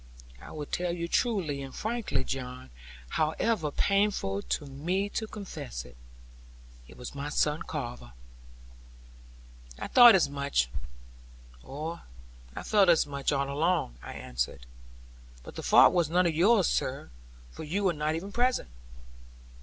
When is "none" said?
16.09-16.25